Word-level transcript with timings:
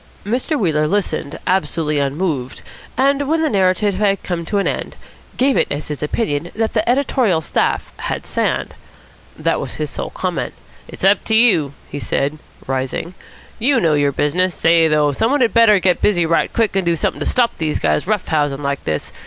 Mr. 0.25 0.57
Wheeler 0.59 0.87
listened 0.87 1.37
absolutely 1.45 1.99
unmoved, 1.99 2.63
and, 2.97 3.27
when 3.29 3.43
the 3.43 3.51
narrative 3.51 3.93
had 3.93 4.23
come 4.23 4.45
to 4.45 4.57
an 4.57 4.65
end, 4.67 4.95
gave 5.37 5.55
it 5.55 5.67
as 5.69 5.89
his 5.89 6.01
opinion 6.01 6.49
that 6.55 6.73
the 6.73 6.89
editorial 6.89 7.39
staff 7.39 7.91
had 7.97 8.25
sand. 8.25 8.73
That 9.37 9.59
was 9.59 9.75
his 9.75 9.91
sole 9.91 10.09
comment. 10.09 10.55
"It's 10.87 11.03
up 11.03 11.23
to 11.25 11.35
you," 11.35 11.75
he 11.87 11.99
said, 11.99 12.39
rising. 12.65 13.13
"You 13.59 13.79
know 13.79 13.93
your 13.93 14.11
business. 14.11 14.55
Say, 14.55 14.87
though, 14.87 15.11
some 15.11 15.29
one 15.29 15.41
had 15.41 15.53
better 15.53 15.77
get 15.77 16.01
busy 16.01 16.25
right 16.25 16.51
quick 16.51 16.75
and 16.75 16.83
do 16.83 16.95
something 16.95 17.19
to 17.19 17.25
stop 17.27 17.59
these 17.59 17.77
guys 17.77 18.07
rough 18.07 18.27
housing 18.29 18.63
like 18.63 18.83
this. 18.85 19.13